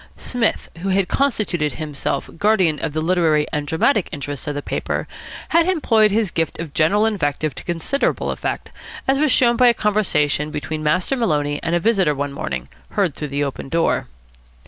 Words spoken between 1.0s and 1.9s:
constituted